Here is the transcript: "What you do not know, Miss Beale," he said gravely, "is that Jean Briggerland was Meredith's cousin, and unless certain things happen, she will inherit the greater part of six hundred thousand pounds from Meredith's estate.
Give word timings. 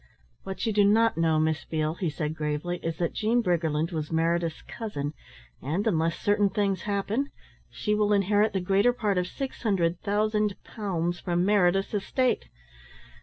"What 0.41 0.65
you 0.65 0.73
do 0.73 0.83
not 0.83 1.15
know, 1.15 1.37
Miss 1.39 1.63
Beale," 1.65 1.93
he 1.93 2.09
said 2.09 2.33
gravely, 2.33 2.79
"is 2.81 2.97
that 2.97 3.13
Jean 3.13 3.43
Briggerland 3.43 3.91
was 3.91 4.11
Meredith's 4.11 4.63
cousin, 4.63 5.13
and 5.61 5.85
unless 5.85 6.17
certain 6.17 6.49
things 6.49 6.81
happen, 6.89 7.29
she 7.69 7.93
will 7.93 8.11
inherit 8.11 8.53
the 8.53 8.61
greater 8.61 8.93
part 8.93 9.19
of 9.19 9.27
six 9.27 9.61
hundred 9.61 10.01
thousand 10.01 10.55
pounds 10.63 11.19
from 11.19 11.45
Meredith's 11.45 11.93
estate. 11.93 12.45